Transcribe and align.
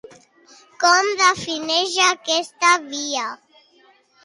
Com 0.83 1.11
defineix 1.19 1.95
aquesta 2.07 2.73
via? 2.89 3.31